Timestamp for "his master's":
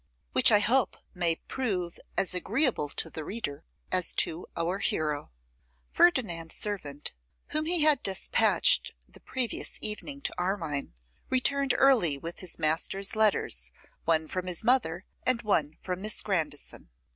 12.39-13.15